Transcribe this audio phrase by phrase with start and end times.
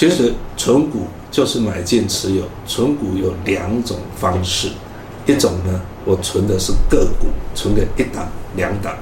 [0.00, 4.70] 其实存股就是买进持有，存股有两种方式，
[5.26, 8.26] 一种呢，我存的是个股，存个一档
[8.56, 8.94] 两档；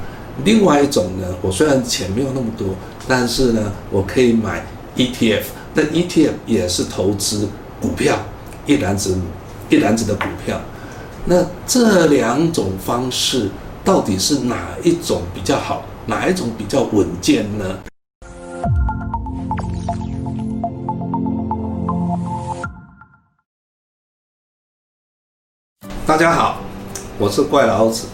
[0.45, 2.75] 另外一种呢，我虽然钱没有那么多，
[3.07, 4.67] 但是呢，我可以买
[4.97, 5.43] ETF，
[5.73, 7.49] 但 ETF 也是投资
[7.81, 8.19] 股票，
[8.67, 9.17] 一篮子
[9.71, 10.61] 一篮子的股票。
[11.27, 13.49] 那这两种方式
[13.85, 17.79] 到底是哪一种比较好，哪一种比较稳健呢？
[26.19, 26.59] 大家好，
[27.17, 28.09] 我是怪老子。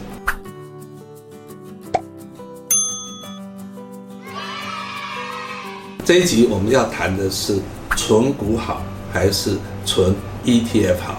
[6.04, 7.58] 这一集我们要谈的是
[7.96, 10.14] 存股好还是存
[10.44, 11.16] ETF 好？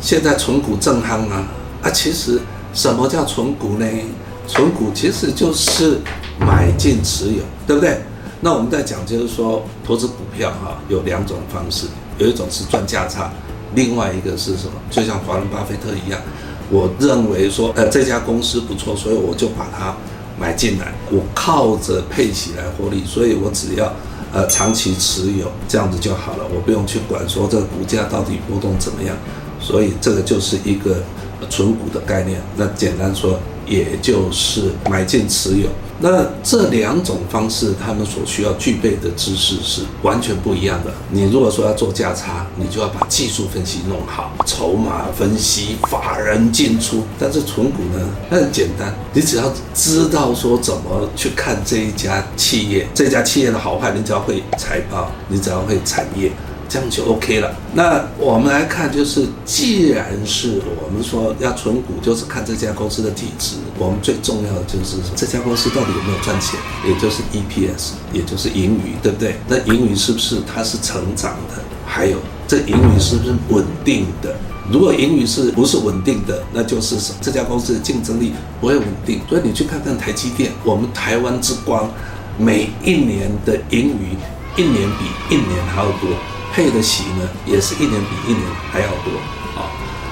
[0.00, 1.46] 现在存股正夯啊！
[1.84, 2.40] 啊，其实
[2.74, 3.86] 什么叫存股呢？
[4.48, 6.00] 存股其实就是
[6.40, 8.00] 买进持有，对不对？
[8.40, 11.86] 那我们在讲就是说，投资股票哈，有两种方式，
[12.18, 13.30] 有一种是赚价差。
[13.74, 14.72] 另外一个是什么？
[14.90, 16.20] 就像华伦巴菲特一样，
[16.70, 19.94] 我认为说，呃，这家公司不错，所以我就把它
[20.38, 20.92] 买进来。
[21.10, 23.92] 我靠着配起来获利，所以我只要
[24.32, 26.44] 呃长期持有，这样子就好了。
[26.54, 29.16] 我不用去管说这个股价到底波动怎么样。
[29.60, 31.02] 所以这个就是一个
[31.48, 32.40] 存股的概念。
[32.56, 35.68] 那简单说，也就是买进持有。
[36.02, 40.90] 那这两种方式，他们所需要具备的知识是完全不一样的。
[41.10, 47.02] 你如果说要做价差，你就要把技术分析弄好，筹码分析、法人进出。
[47.18, 56.32] 但是存股呢，那很简单，你只要知道说怎么去看这一家企业，这家企业的好坏，你只要会财报，你只要会产业。
[56.70, 57.52] 这样就 OK 了。
[57.74, 63.56] 那我们来看，就是既然是我们说要存股，就是看这家公司的体质。
[63.76, 69.34] 我们最重要的就是这家公司到底有没有赚钱，也就是 EPS，也就是盈余，对不对？
[69.48, 71.60] 那盈余是不是它是成长的？
[71.84, 74.36] 还有这盈余是不是稳定的？
[74.70, 77.18] 如果盈余是不是稳定的，那就是什么？
[77.20, 79.20] 这家公司的竞争力不会稳定。
[79.28, 81.90] 所以你去看看台积电，我们台湾之光，
[82.38, 84.16] 每一年的盈余
[84.56, 86.10] 一年比一年还要多。
[86.52, 89.10] 配的息呢，也是一年比一年还要多
[89.60, 89.70] 啊！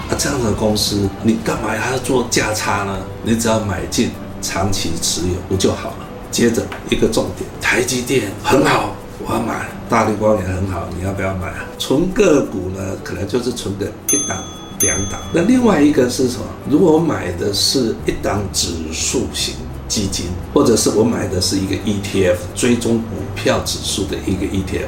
[0.09, 2.99] 那，这样的公司，你干嘛还要做价差呢？
[3.25, 4.11] 你只要买进，
[4.41, 6.07] 长期持有不就好了？
[6.31, 11.65] 接着一个重点，台积电很好，我要买；大立光也很好，你要不要买啊？
[11.79, 14.39] 存个股呢，可能就是存个一档、
[14.81, 15.19] 两档。
[15.33, 16.45] 那另外一个是什么？
[16.71, 19.55] 如果我买的是一档指数型
[19.89, 24.87] 基金，或者是我买的是一个 ETF，追踪股票指数的一个 ETF。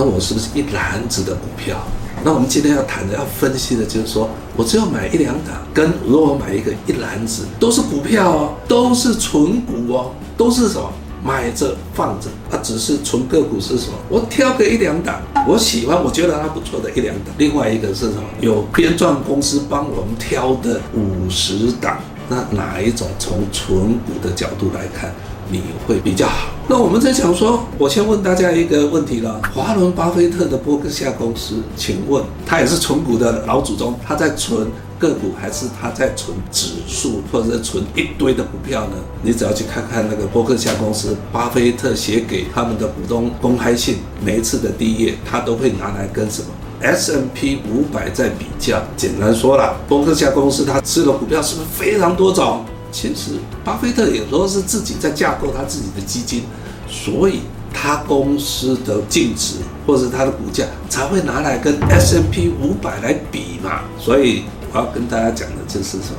[0.00, 1.76] 那我是不是一篮子的股票？
[2.24, 10.90] 那我们今天要谈的、要分析的，就是说我只要买一两档，跟如果我买一个一篮子都是股票哦，都是存股哦，都是什么
[11.22, 13.92] 买着放着，它只是存个股是什么？
[14.08, 17.34] 我挑个一两档，我喜欢，我觉得它不错的一两档。
[17.36, 18.22] 另外一个是什么？
[18.40, 21.98] 有编撰公司帮我们挑的五十档，
[22.30, 25.12] 那哪一种从存股的角度来看？
[25.50, 26.48] 你会比较好。
[26.68, 34.68] 那我们在讲说，我先问大家一个问题了：华伦巴菲特的波克夏公司，请问他也是存股的老祖宗，他在存
[34.98, 38.92] 个股还是他在存指数，或者是存一堆的股票呢？
[39.22, 46.48] 你只要去看看那个波克夏公司，巴菲特写给他们的股东公开信，每一次的第一页，他都会拿来跟什么
[46.82, 48.80] S&P 五百在比较。
[48.96, 52.64] 简单说了，波克夏公司他持的股票是不是非常多种？
[52.92, 53.32] 其实，
[53.64, 56.42] 巴菲特有时候是自己在架构他自己的基金，
[56.88, 57.40] 所以
[57.72, 59.56] 他公司的净值
[59.86, 63.82] 或者是他的股价才会拿来跟 S M P 五百来比嘛。
[63.98, 66.18] 所以我要跟大家讲的就是什么，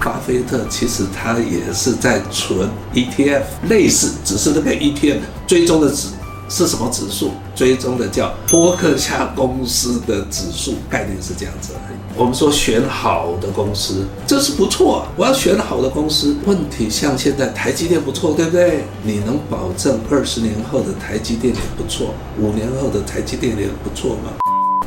[0.00, 6.08] 巴菲特其实他也是在存 ETF，类似，只是那个 ETF 追踪的值。
[6.48, 7.30] 是什么指数？
[7.54, 11.96] 追踪的叫波克夏公司的指数，概念是这样子而已。
[12.16, 15.06] 我们说选好的公司，这是不错。
[15.16, 18.84] 我要选好的公司，问题像现在台积电不错，对不对？
[19.02, 24.32] 你能保证二十年后的台积电也不错，五年后的台积电也不错吗？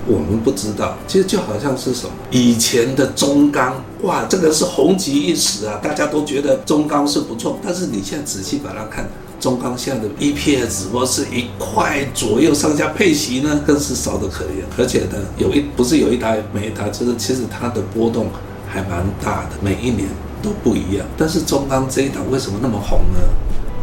[0.06, 0.96] 我们不知道。
[1.06, 7.60] 其实就好像是什么，以前的中钢，哇，这个是红极一时啊，大家都觉得中钢是不错。
[7.62, 9.10] 但是你现在仔细把它看。
[9.40, 14.64] 中钢现在的 EPS 不过是一块左右上下配息呢，更是少得可怜。
[14.78, 18.28] 而且呢，有一不是有一搭没一搭，就是其实它的波动
[18.68, 20.08] 还蛮大的，每一年
[20.42, 21.06] 都不一样。
[21.18, 23.20] 但是中钢这一档为什么那么红呢？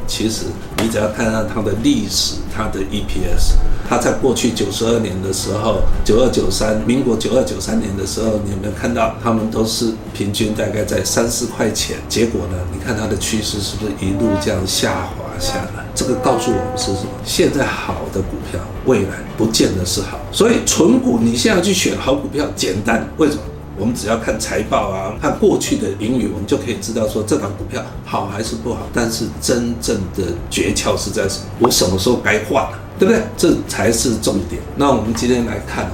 [0.06, 0.45] 其实
[0.83, 3.55] 你只要看看它的历史，它的 EPS，
[3.89, 11.97] 它在过去九十二年的时候，九二九三，民国九二九三年的时候，你有没有看到他们都是平均大概在三四块钱？
[12.06, 15.84] 结果呢，你看它的趋势是不是一路这样下滑下来？
[15.94, 17.10] 这个告诉我们是什么？
[17.25, 20.19] 现在好的股票未来不见得是好。
[20.32, 23.42] 所以存股你现在去选好股票简单，为什么？
[23.76, 28.86] 我们只要看财报啊，看过去的盈余，我们就可以知道说这档股票好还是不好。
[28.92, 31.46] 但是真正的诀窍是在什么？
[31.58, 32.64] 我什么时候该换，
[33.00, 33.20] 对不对？
[33.36, 34.62] 这才是重点。
[34.76, 35.92] 那我们今天来看啊，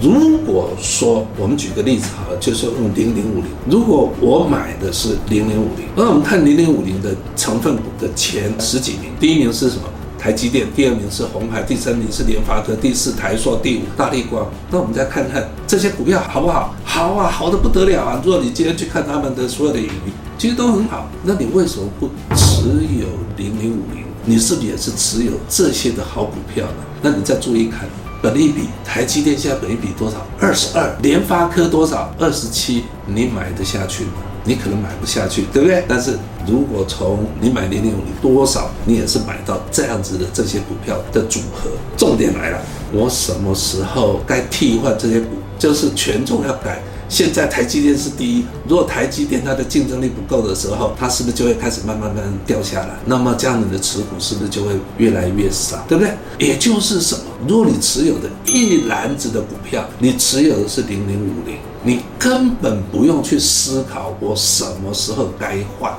[0.00, 3.46] 如果说我们举个例子好了，就是用零零五零。
[3.68, 9.84] 如果我买的是零零五零，那我们看零零五零的成分股的前十几名，第一名是什么？
[10.18, 14.44] 台积电，第二名是红海，第三名是联发科，第四台硕，第五大立光。
[14.68, 16.74] 那我们再看看这些股票好不好？
[16.84, 18.20] 好啊，好的不得了啊！
[18.24, 21.08] 如果你今天去看他们的所有的盈余，其实都很好。
[21.22, 22.64] 那你为什么不持
[22.98, 23.06] 有
[23.36, 24.04] 零零五零？
[24.24, 26.84] 你是不是也是持有这些的好股票呢？
[27.00, 27.88] 那你再注意看，
[28.20, 30.26] 本利比，台积电现在本利比多少？
[30.40, 30.96] 二十二。
[31.00, 32.12] 联发科多少？
[32.18, 32.84] 二十七。
[33.06, 34.12] 你买得下去吗？
[34.44, 35.84] 你可能买不下去，对不对？
[35.86, 41.70] 但是如果从你买零零五零多少，你也是买到这样子的这些股票的组合。
[41.96, 42.58] 重点来了，
[42.92, 45.36] 我什么时候该替换这些股？
[45.58, 46.80] 就是权重要改。
[47.08, 52.90] 现在台积电是第一，如果台积电它的竞争力不够的时候，它是不是就会开始慢慢慢慢掉下来？
[53.06, 55.82] 那么这样你的持股是不是就会越来越少？
[55.88, 56.12] 对不对？
[56.38, 57.22] 也就是什么？
[57.48, 61.56] 如果你持有的一篮子的股票，你持有的是零零五零。
[61.84, 65.92] 你根本不用去思考我什么时候该换，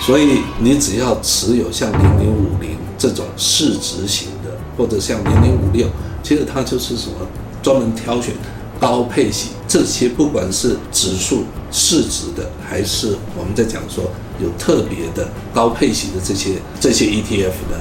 [0.00, 5.88] 所以你只要持有像零零五零这种市值型的，或者像零零五六，
[6.22, 7.14] 其实它就是什么
[7.62, 8.42] 专门挑选的
[8.80, 14.04] 高配息这些，不管是指数市值的，还是我们在讲说
[14.40, 17.78] 有特别的高配息的这些这些 ETF 呢，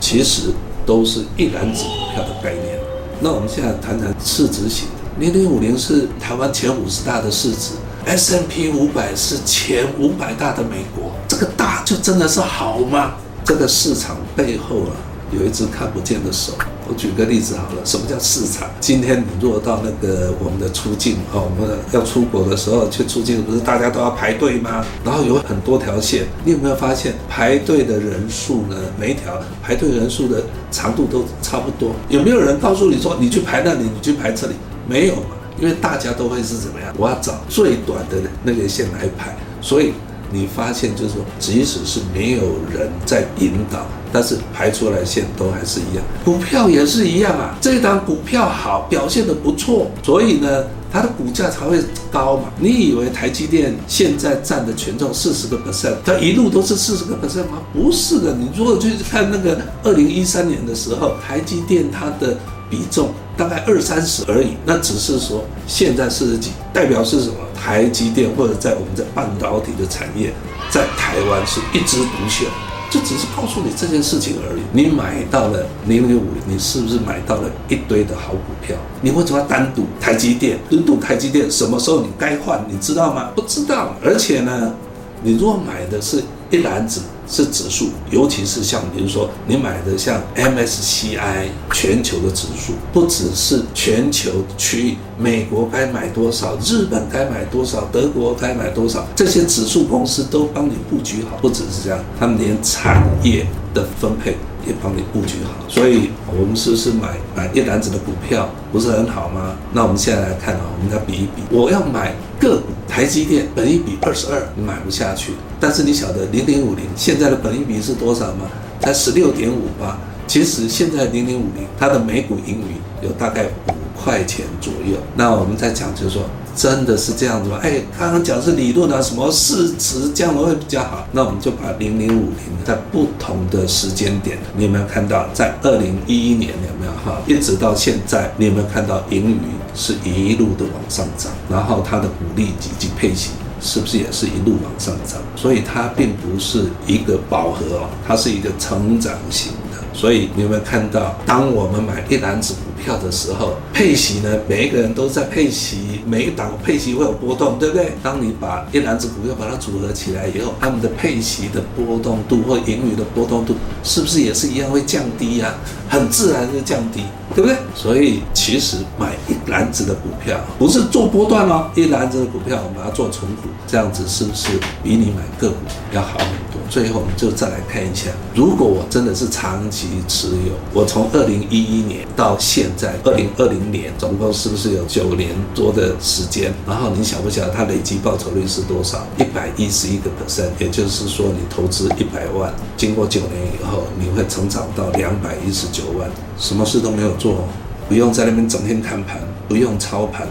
[0.00, 0.50] 其实
[0.84, 2.78] 都是一篮子股票的概念。
[3.20, 5.02] 那我们现在谈谈市值型的。
[5.18, 7.72] 零零五零是台湾前五十大的市值
[8.06, 13.12] ，S M P 五百是前五百大的美国，这个大就真的是好吗？
[13.44, 14.96] 这个市场背后啊，
[15.30, 16.54] 有一只看不见的手。
[16.92, 18.68] 我举个例子好了，什么叫市场？
[18.78, 24.84] 今天你若到那个我们的出境哦，我们要出国的时候去出境，不是大家都要排队吗？
[25.02, 28.76] 然后有很多条线，你有没有发现排队的人数呢？
[29.00, 31.92] 每一条排队人数的长度都差不多。
[32.10, 34.52] 有没有人告诉你说，你去排那里，你去排这里？
[34.86, 35.14] 没有，
[35.58, 36.94] 因为大家都会是怎么样？
[36.98, 39.94] 我要找最短的那个线来排，所以
[40.32, 42.42] 你发现就是说，即使是没有
[42.72, 46.02] 人在引导，但是排出来线都还是一样。
[46.24, 51.78] 股票也是一样啊，这档股票好，表现的不错，所以呢，它的股价才会
[52.10, 52.44] 高嘛。
[52.58, 57.62] 你以为台积电现在占的权重四十个 percent，它一路都是四十个 percent 吗？
[57.72, 62.36] 不是的，你如果去看那个二零一三年的时候，台积电它的。
[62.72, 67.34] 比重大概二三十而已，那只是说现在四十几，代表是什么？
[67.54, 70.32] 台积电或者在我们在半导体的产业，
[70.70, 72.46] 在台湾是一枝独秀，
[72.90, 74.62] 就只是告诉你这件事情而已。
[74.72, 78.74] 你买到了零零五，你是不是买到了一堆的好股票？
[79.00, 80.58] 你为什么单独台积电？
[80.68, 82.64] 单独台积电什么时候你该换？
[82.68, 83.30] 你知道吗？
[83.36, 83.94] 不知道。
[84.02, 84.74] 而且呢，
[85.22, 87.00] 你如果买的是一篮子。
[87.24, 101.38] 是指数，尤其是像比如说你买的像 MSCI 全球的指数，不只是全球区域，美国该买多少，日本该买多少，德国该买多少，这些指数公司都帮你布局好。
[101.40, 104.36] 不只是这样，他们连产业的分配
[104.66, 105.50] 也帮你布局好。
[105.68, 109.56] 所以，我们是不是买买一篮子的股票不是很好吗？
[109.72, 115.32] 那我们现在来看啊，我们来比一比，我要买个股，台积电本一比二十二，你买不下去。
[115.60, 118.48] 但是你晓得零零五零现在的本一比是多少吗？
[118.80, 119.98] 才十六点五八。
[120.26, 124.96] 其实现在零零五零它的每股盈余有大概五块钱左右。
[125.14, 126.22] 那我们在讲就是说，
[126.56, 127.58] 真的是这样子吗？
[127.62, 131.06] 哎，刚刚讲是理论啊，什么市值这样会比较好。
[131.12, 135.26] 那我们就把零零五零在不同的时间点，你有没有看到？
[135.32, 137.20] 在二零一一年有没有哈？
[137.26, 141.30] 一直到现在，你有没有看到盈余是一路的往上涨？
[141.48, 143.30] 然后它的股利以及配息。
[143.64, 145.20] 是不是也是一路往上涨？
[145.36, 149.78] 所以它并不是一个饱和哦，它是一个成长型的。
[149.94, 157.92] 所以你有没有看到，当我们买一篮子股票的时候，配息呢，每一个人都在配息，每一档配息会有波动，对不对？
[158.02, 165.54] 当你把一篮子股票把它组合起来以后，他们的配息的波动度或盈余的波动度，是不是也是一样会降低呀？
[165.92, 167.04] 很自然的降低。
[167.34, 167.56] 对不对？
[167.74, 174.48] 所以其实买一篮子的股票不是做波段哦，一篮子的股票我们要做存股，这样子是不是
[174.82, 175.56] 比你买个股
[175.94, 176.60] 要好很多？
[176.68, 186.52] 最后我们就再来看一下，如果我真的是长期持有，我从二零一一年到现在二零二零年，总共是不是有九年多的时间？
[186.66, 189.06] 然后你晓不晓得它累计报酬率是多少？
[189.18, 196.08] 一百一十一个 percent，也就是说你投资一百万，经过九年以后，你会成长到两百一十九万，
[196.38, 197.44] 什么事都没有做，
[197.88, 200.26] 不用在那边整天看盘，不用操盘，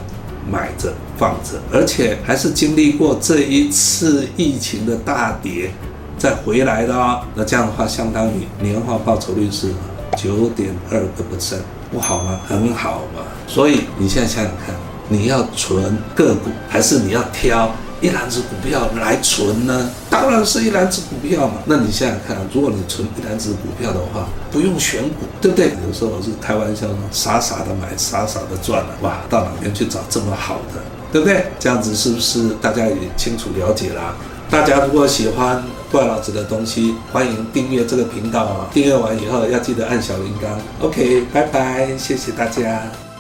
[0.52, 5.72] 买着放着，而且还是经历过这一次疫情的大跌。
[6.18, 9.70] 再回来的啊，那这样的话，相当于年化报酬率是
[10.16, 12.40] 九点二个 percent，不好吗？
[12.48, 13.24] 很好嘛。
[13.48, 14.76] 所以你现在想想看，
[15.10, 19.90] 你要存个股，还是你要挑一篮子股票来存呢？
[20.10, 21.56] 当然是一篮子股票嘛。
[21.66, 25.72] 那你想想看，如果你存一篮子股票的话，不用选股，对不对？
[25.88, 30.82] 有时候我是开玩笑，傻傻的买，傻傻的赚了，哇，到哪边去找这么好的，
[31.12, 31.46] 对不对？
[31.60, 34.16] 这样子是不是大家也清楚了解啦？
[34.50, 38.68] 大家如果喜欢怪老子的东西，欢迎订阅这个频道啊！
[38.74, 40.86] 订阅完以后要记得按小铃铛。
[40.86, 43.11] OK，拜拜，谢谢大家。